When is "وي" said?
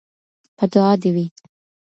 1.15-1.25